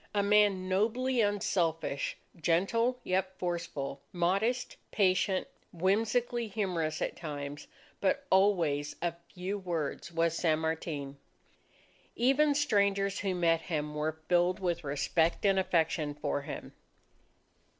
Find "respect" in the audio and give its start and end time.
14.83-15.45